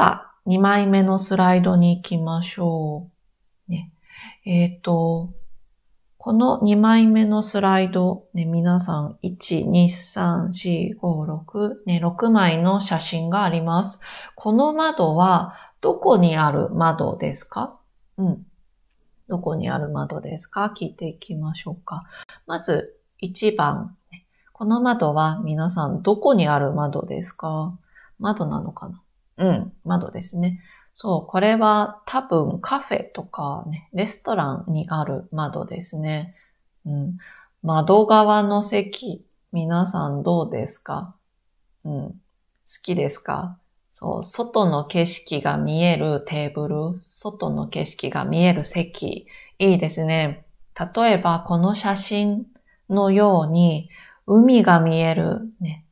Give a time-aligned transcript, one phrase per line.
[0.00, 3.10] では、2枚目のスライドに行きましょ
[3.68, 3.70] う。
[3.70, 3.92] ね、
[4.46, 5.28] えっ、ー、と、
[6.16, 14.00] この2枚目のスライド、ね、皆さん、1、2、3、4、5、6、ね、6枚の写真があります。
[14.36, 17.78] この窓は、どこにある窓ですか？
[18.16, 18.46] うん。
[19.28, 20.72] どこにある窓ですか？
[20.74, 22.04] 聞いていきましょうか。
[22.46, 23.98] まず、1番。
[24.54, 27.78] この窓は皆さんどこにある窓ですか？
[28.18, 29.02] 窓なのかな？
[29.40, 30.60] うん、窓ですね。
[30.94, 36.34] そう、これは多分カフェとかね、レストランにある窓ですね。
[36.84, 37.18] うん、
[37.62, 41.14] 窓側の席、皆さんどうですか
[41.84, 42.14] うん、好
[42.82, 43.56] きですか
[43.94, 49.26] そう、外の景色が見えるテーブル、外の景色が見える席、
[49.58, 50.44] いいですね。
[50.94, 52.46] 例えば、この写真
[52.90, 53.88] のように、
[54.26, 55.86] 海が見える、ね。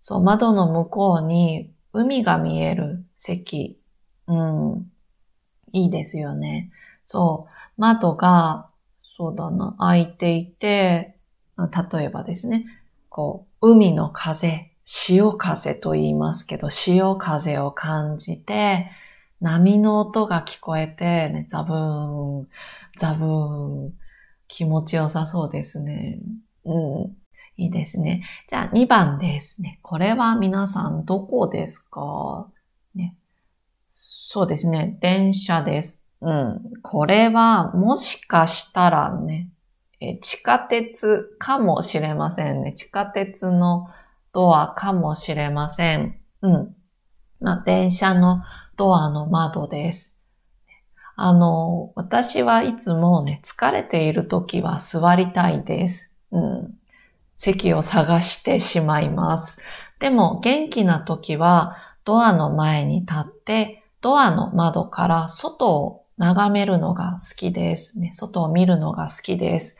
[0.00, 3.78] そう、窓の向こうに海が見える席。
[4.26, 4.90] うん。
[5.72, 6.70] いいですよね。
[7.06, 7.80] そう。
[7.80, 8.68] 窓が、
[9.16, 11.16] そうだな、開いていて、
[11.92, 12.66] 例えばですね、
[13.08, 18.90] こう、海の風、潮風と言いますけど、潮風を感じて、
[19.40, 22.48] 波の音が聞こえて、ね、ザブーン、
[22.98, 23.94] ザブーン、
[24.48, 26.20] 気持ちよさそうですね。
[26.64, 27.16] うん。
[27.56, 28.22] いいですね。
[28.48, 29.78] じゃあ2番ですね。
[29.82, 32.48] これは皆さんどこですか？
[32.94, 33.16] ね。
[33.94, 34.98] そうですね。
[35.00, 36.04] 電車です。
[36.20, 36.60] うん。
[36.82, 39.48] これはもしかしたらね、
[40.00, 42.72] え地下鉄かもしれませんね。
[42.72, 43.88] 地下鉄の
[44.32, 46.18] ドアかもしれません。
[46.42, 46.76] うん。
[47.40, 48.42] まあ、電車の
[48.76, 50.20] ドアの窓です。
[51.16, 56.10] あの、私はいつもね、疲れている時は座りたいです。
[56.30, 56.75] うん。
[57.36, 59.58] 席を探してしまいます。
[59.98, 67.98] でも元気な時はドアの前に立ってドアの窓から外を眺めるのが好きです。
[67.98, 69.78] ね、外を見るのが好きです。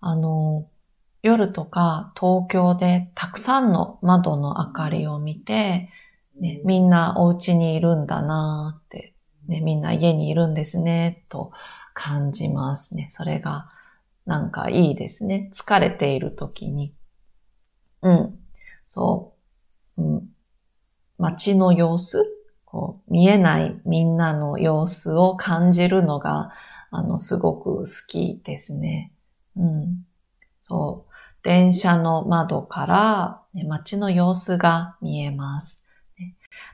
[0.00, 0.66] あの、
[1.22, 5.88] 夜とか東京でたくさんの窓の明かりを見て、
[6.38, 9.14] ね、みんなお家にいるんだなって、
[9.48, 11.50] ね、みんな家にいるんですね、と
[11.94, 13.08] 感じますね。
[13.10, 13.70] それが
[14.26, 15.50] なんかいいですね。
[15.52, 16.94] 疲れている時に。
[18.02, 18.38] うん。
[18.86, 19.34] そ
[19.96, 20.02] う。
[20.02, 20.28] うん、
[21.18, 22.24] 街の様子
[22.64, 26.50] こう見えないみんなの様子を感じるのが、
[26.90, 29.12] あの、すごく好きですね。
[29.56, 30.04] うん。
[30.60, 31.12] そう。
[31.42, 35.82] 電車の窓から、ね、街の様子が見えます。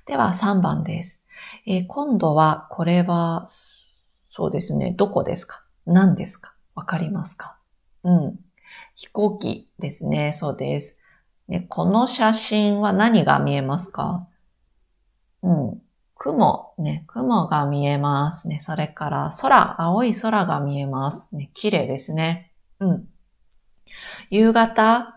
[0.06, 1.22] では3番です、
[1.66, 3.46] えー、今度はこれは、
[4.30, 4.92] そうですね。
[4.96, 5.62] どこですか？
[5.86, 6.49] 何ですか？
[6.74, 7.56] わかりますか？
[8.04, 8.38] うん。
[8.94, 10.32] 飛行機ですね。
[10.32, 10.98] そうです。
[11.48, 14.26] ね、この写真は何が見えますか？
[15.42, 15.82] うん。
[16.16, 18.60] 雲、ね、雲が見えますね。
[18.60, 21.28] それから空、青い空が見えます。
[21.34, 22.52] ね、綺麗ですね。
[22.78, 23.08] うん。
[24.28, 25.16] 夕方、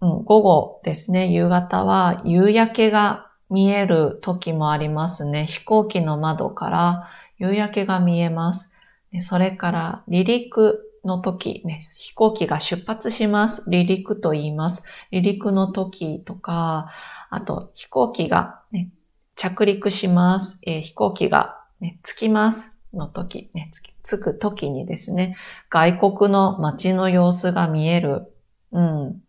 [0.00, 1.28] うん、午後ですね。
[1.28, 5.46] 夕方は夕焼けが見える時もありますね。
[5.46, 7.08] 飛行機の窓から
[7.38, 8.69] 夕焼けが見えます。
[9.12, 13.64] でそれから離陸の時、ね、飛行機が出発します。
[13.64, 14.84] 離陸と言います。
[15.10, 16.90] 離陸の時とか、
[17.30, 18.90] あと飛行機が、ね、
[19.34, 20.60] 着陸します。
[20.62, 23.70] えー、飛行機が、ね、着きますの時、ね、
[24.04, 25.36] 着く時にですね、
[25.70, 28.32] 外国の街の様子が見える。
[28.72, 29.22] うん。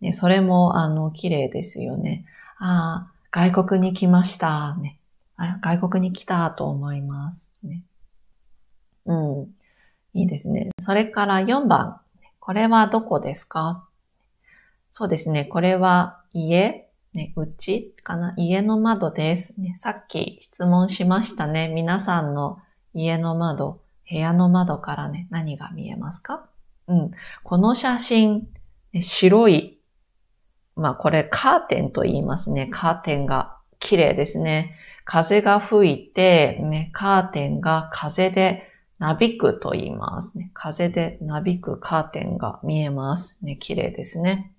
[0.00, 2.24] ね、それも、あの、綺麗ですよね。
[2.58, 4.76] ああ、外国に来ました。
[4.76, 4.98] ね。
[5.60, 7.48] 外国に来たと思います。
[7.62, 7.82] ね。
[9.06, 9.42] うん。
[10.12, 10.70] いいですね。
[10.80, 12.00] それから4番。
[12.38, 13.88] これはどこですか？
[14.92, 15.44] そうですね。
[15.44, 18.34] これは家、ね、うちかな？
[18.36, 19.76] 家の窓です、ね。
[19.80, 21.68] さっき質問しましたね。
[21.68, 22.58] 皆さんの
[22.94, 26.46] 家の窓、部屋の窓からね、何が見えますか？
[26.88, 27.10] うん。
[27.42, 28.48] この写真、
[28.92, 29.80] ね、白い、
[30.76, 32.68] まあこれカーテンと言いますね。
[32.72, 34.76] カーテンが綺麗ですね。
[35.04, 40.50] 風が吹いて、ね、カーテンが風でなびくと言いますね。
[40.54, 43.56] 風でなびくカーテンが見えますね。
[43.56, 44.52] 綺麗ですね。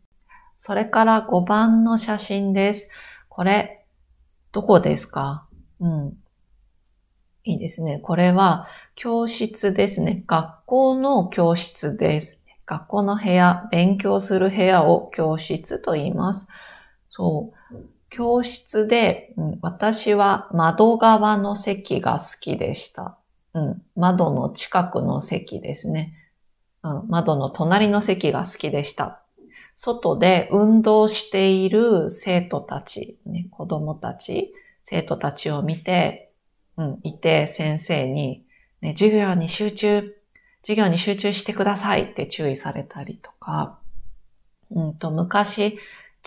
[0.59, 2.91] それから5番の写真です。
[3.29, 3.85] これ、
[4.51, 5.47] どこですか？
[5.79, 6.17] うん。
[7.43, 7.99] いいですね。
[7.99, 10.23] これは教室ですね。
[10.27, 12.43] 学校の教室です。
[12.65, 16.47] 学校の部屋、勉強する部屋を教室と言います。
[17.09, 17.75] そう。
[18.09, 23.16] 教室で、うん、私は窓側の席が好きでした。
[23.57, 26.13] うん、窓の近くの席ですね、
[26.83, 27.07] うん。
[27.07, 29.23] 窓の隣の席が好きでした。
[29.73, 36.31] 外で運動している生徒たち、ね、子供たち、生徒たちを見て、
[36.77, 38.45] うん、いて先生に、
[38.81, 40.15] ね、授業に集中、
[40.61, 43.79] 授業に集中してくださいって注意されたりとか、
[44.69, 45.79] うんと、昔、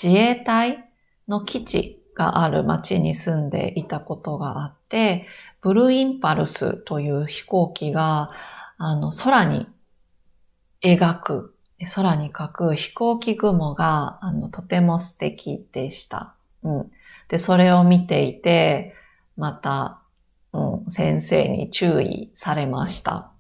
[0.03, 0.85] 自衛隊
[1.29, 5.27] の基地がある町に住んでいたことがあって、
[5.63, 8.31] ブルーインパルスという飛行機が、
[8.79, 9.67] あの、空に
[10.83, 11.57] 描く、
[11.95, 16.35] 空に描く飛行機雲が、あの、とても素敵でした。
[16.63, 16.91] うん。
[17.29, 18.95] で、それを見ていて、
[19.37, 20.01] また、
[20.53, 23.31] うん、先生に注意されました。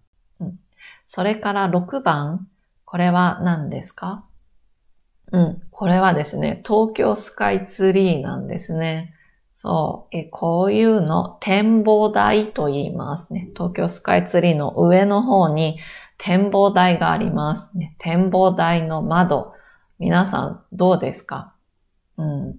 [0.40, 0.60] うん。
[1.06, 2.48] それから6番、
[2.84, 4.24] これは何ですか？
[5.32, 5.62] うん。
[5.70, 9.14] これはですね、東京スカイツリーなんですね。
[9.62, 10.16] そう。
[10.16, 13.50] え、こういうの展望台と言いますね。
[13.54, 15.78] 東京スカイツリーの上の方に
[16.16, 17.94] 展望台がありますね。
[17.98, 19.52] 展望台の窓。
[19.98, 21.52] 皆さんどうですか？
[22.16, 22.56] うん。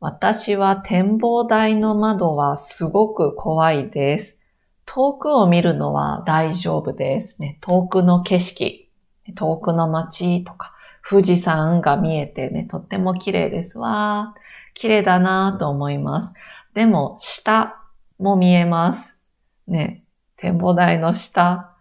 [0.00, 4.38] 私は展望台の窓はすごく怖いです。
[4.84, 7.56] 遠くを見るのは大丈夫ですね。
[7.62, 8.90] 遠くの景色、
[9.34, 10.74] 遠くの街とか、
[11.08, 14.34] 富士山が見えてね、とっても綺麗ですわ。
[14.78, 16.32] 綺麗だなと思います。
[16.72, 17.82] でも、下
[18.20, 19.18] も見えます。
[19.66, 20.04] ね、
[20.36, 21.74] 展望台の下、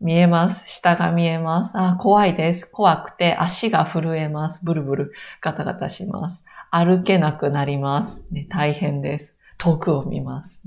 [0.00, 0.68] 見えます。
[0.68, 1.72] 下が見えます。
[1.74, 2.70] あ、怖いです。
[2.70, 4.64] 怖くて足が震えます。
[4.64, 6.44] ブルブル、ガタガタします。
[6.70, 8.24] 歩けなくなります。
[8.30, 9.36] ね、大変です。
[9.56, 10.62] 遠くを見ます。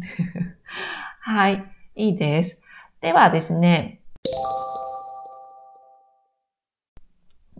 [1.21, 1.63] はい、
[1.95, 2.61] いいです。
[2.99, 4.00] ではですね、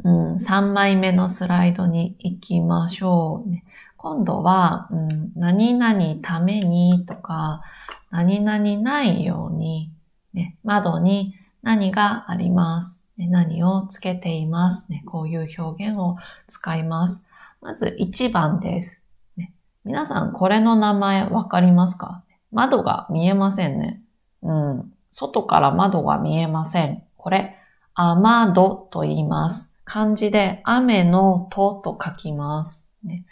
[0.03, 3.49] うん、3枚目のスライドに行きましょう。
[3.97, 7.61] 今度は、うん、何々ためにとか、
[8.09, 9.91] 何々ないように、
[10.33, 12.99] ね、窓に何があります。
[13.17, 15.03] 何をつけています、ね。
[15.05, 16.17] こういう表現を
[16.47, 17.25] 使います。
[17.61, 18.99] まず1番です。
[19.37, 19.53] ね、
[19.85, 22.23] 皆さんこれの名前わかりますか？
[22.51, 24.01] 窓が見えませんね。
[24.41, 24.91] うん。
[25.11, 27.03] 外から窓が見えません。
[27.17, 27.55] これ、
[27.93, 29.70] 雨戸と言います。
[29.93, 32.87] 漢字で雨のとと書きます。
[33.03, 33.25] ね、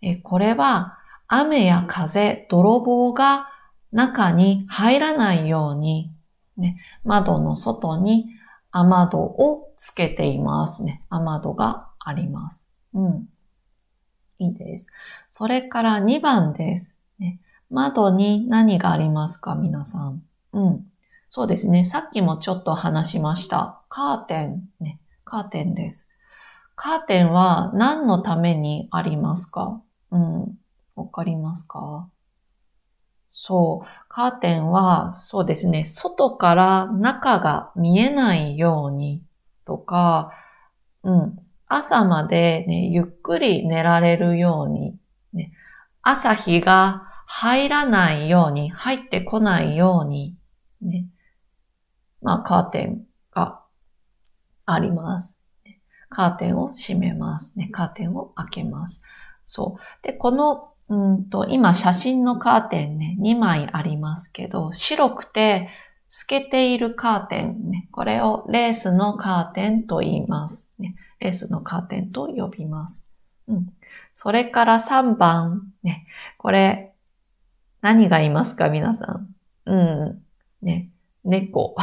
[0.00, 3.46] えこれは雨や風、泥棒が
[3.92, 6.10] 中に入らないように、
[6.56, 8.26] ね、窓の外に
[8.72, 11.04] 雨戸をつけていますね。
[11.08, 12.64] 雨戸があります。
[12.94, 13.28] うん。
[14.40, 14.88] いいです。
[15.30, 16.96] それから2番です。
[17.20, 17.38] ね、
[17.70, 20.24] 窓に何がありますか皆さん。
[20.52, 20.84] うん。
[21.28, 21.84] そうですね。
[21.84, 23.80] さっきもちょっと話しました。
[23.88, 24.68] カーテン。
[24.80, 24.98] ね。
[25.32, 26.06] カーテンです。
[26.74, 29.80] カーテンは何のためにありますか？
[30.10, 30.58] うん。
[30.94, 32.10] わかりますか？
[33.30, 33.88] そう。
[34.10, 35.86] カーテンは、そうですね。
[35.86, 39.22] 外から中が見えないように
[39.64, 40.32] とか、
[41.02, 41.38] うん。
[41.66, 44.98] 朝までね、ゆっくり寝られるように、
[45.32, 45.54] ね、
[46.02, 50.36] 朝日が入らないように、入ってこないように、
[50.82, 51.06] ね、
[52.20, 53.61] まあ、カーテンが
[54.72, 55.36] あります。
[56.08, 57.58] カーテンを閉めます。
[57.58, 59.02] ね、カーテンを開けます。
[59.46, 60.06] そう。
[60.06, 65.68] で、この、うんと、今写真のカーテンね、2枚ありますけど、白くて
[66.08, 70.68] 透けているカーテンね、これをレースのカーテンと言います。
[70.78, 73.06] ね、レースのカーテンと呼びます。
[73.48, 73.72] うん。
[74.12, 76.92] それから3番、ね、これ、
[77.80, 79.34] 何がいますか皆さん？
[79.64, 80.22] うん。
[80.60, 80.90] ね、
[81.24, 81.74] 猫。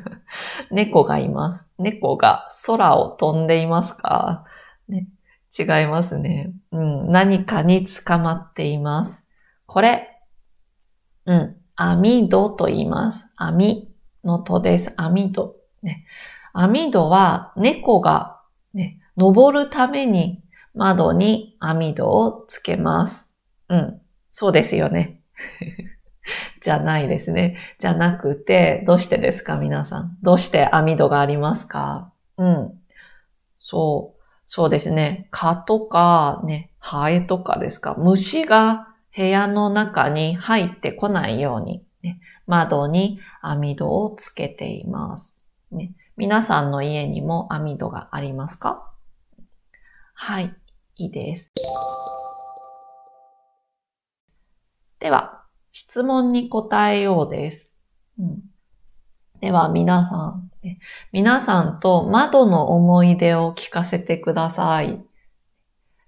[0.70, 1.66] 猫がいます。
[1.78, 4.44] 猫が空を飛んでいますか、
[4.88, 5.08] ね、
[5.56, 6.52] 違いますね。
[6.72, 7.12] うん。
[7.12, 9.24] 何かに捕まっています。
[9.66, 10.20] これ、
[11.26, 11.56] うん。
[11.76, 13.30] 網戸と言います。
[13.36, 13.94] 網
[14.24, 14.92] の戸です。
[14.96, 15.56] 網戸。
[15.82, 16.04] ね。
[16.52, 18.40] 網戸は猫が
[18.74, 20.42] ね、登るために
[20.74, 23.26] 窓に網戸をつけます。
[23.68, 24.00] うん。
[24.32, 25.20] そうですよね。
[26.60, 27.56] じゃないですね。
[27.78, 29.56] じゃなくて、どうしてですか？
[29.56, 30.18] 皆さん。
[30.22, 32.12] どうして網戸がありますか？
[32.36, 32.80] うん。
[33.58, 34.20] そう。
[34.44, 35.28] そうですね。
[35.30, 37.94] 蚊とか、ね、ハエとかですか？
[37.98, 45.36] 虫が部屋の中に入ってこないように、ね、窓に網戸をつけています。
[45.72, 48.90] ね、皆さんの家にも網戸がありますか？
[50.14, 50.54] はい、
[50.96, 51.52] いいです。
[54.98, 55.39] では、
[55.72, 57.70] 質問に答えようです。
[58.18, 58.42] うん、
[59.40, 60.50] では、皆さん、
[61.12, 65.02] 皆さんと窓の思い出を聞かせてください。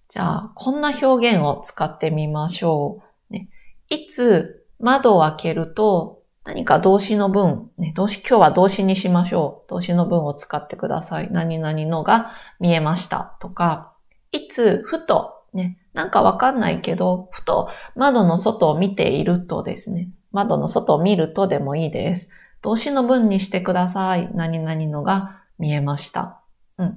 [0.09, 3.33] じゃあ、こんな表現を使ってみましょう。
[3.33, 3.49] ね、
[3.88, 9.71] いつ窓を開けると何か動詞の文、ね、動詞、今日は動詞にしましょう。
[9.71, 11.31] 動詞の文を使ってください。
[11.31, 13.92] 何々のが見えましたとか、
[14.33, 22.30] いつふとね、なんかわかんないけど、ふと窓の外を見ているとですね、窓の外を見るとでもいいです。
[22.62, 24.30] 動詞の文にしてください。
[24.34, 26.40] 何々のが見えました。
[26.78, 26.94] うん。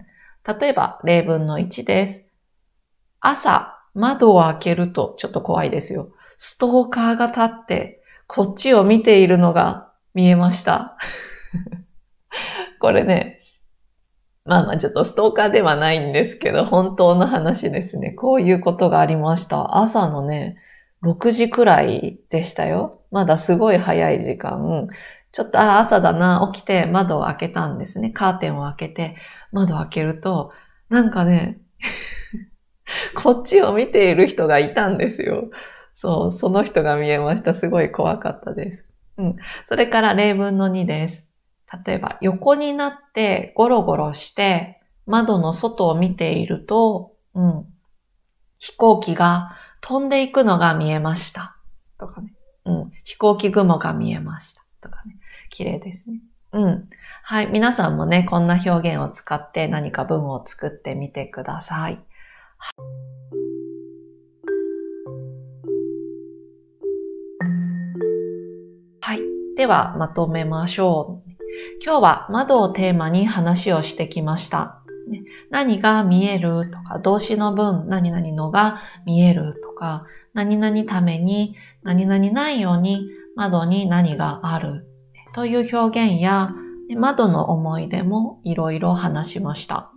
[0.59, 2.29] 例えば、例文の1です。
[3.19, 6.11] 朝、窓を開けると、ちょっと怖いですよ。
[6.37, 10.97] ストーカーが立って、こっちを見ているのが見えました。
[12.79, 13.41] これね、
[14.45, 18.11] まあまあちょっとストーカーではないんですけど、本当の話ですね。
[18.11, 19.77] こういうことがありました。
[19.79, 20.57] 朝のね、
[21.03, 23.01] 6時くらいでしたよ。
[23.11, 24.87] まだすごい早い時間。
[25.31, 28.11] ちょっと、あ、朝だな、起きて窓を開けたんですね。
[28.11, 29.15] カーテンを開けて、
[29.51, 30.51] 窓を開けると、
[30.89, 31.59] なんかね、
[33.17, 35.49] こっちを見ている人がいたんですよ。
[35.95, 37.53] そう、その人が見えました。
[37.53, 38.87] すごい怖かったです。
[39.17, 39.35] うん。
[39.67, 41.34] それから例文の2です。
[41.85, 47.65] 例えば、横になってゴロゴロして窓の外を見ていると、うん。
[48.57, 51.57] 飛行機が飛んでいくのが見えました。
[51.99, 52.33] とかね。
[52.65, 52.91] うん。
[53.03, 54.65] 飛行機雲が見えました。
[54.81, 55.17] とかね。
[55.49, 56.21] 綺麗ですね。
[56.53, 56.89] うん。
[57.23, 57.47] はい。
[57.47, 61.99] 皆さんもね、こんな表現を使って何か文を作ってみてください。
[69.01, 69.19] はい。
[69.57, 71.24] では、まとめましょう。
[71.83, 74.81] 今日は窓をテーマに話をしてきました。
[75.49, 84.87] 何が見えるとか、動詞の文、何々のが見えるとか、何々ために、何々ないように窓に何がある
[85.33, 86.51] という表現や、
[86.97, 89.91] 窓の思い出もいろいろ話しました。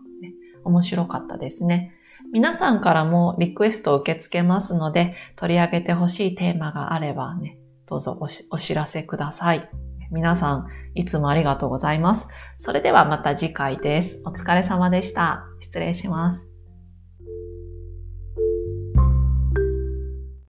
[0.64, 1.94] 面白かったですね。
[2.32, 8.18] 皆さんからもリクエストを受け付けますので、取り上げてほしいテーマがあればね、どうぞ
[8.50, 9.88] お知らせください。
[10.10, 12.28] 皆さん、いつもありがとうございます。
[12.56, 14.22] それではまた次回です。
[14.24, 15.44] お疲れ様でした。
[15.60, 16.57] 失礼します。